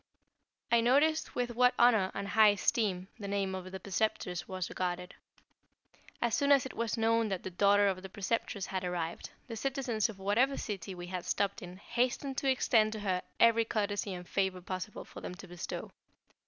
[0.71, 5.13] I noticed with what honor and high esteem the name of the Preceptress was regarded.
[6.23, 9.55] As soon as it was known that the daughter of the Preceptress had arrived, the
[9.55, 14.11] citizens of whatever city we had stopped in hastened to extend to her every courtesy
[14.15, 15.91] and favor possible for them to bestow.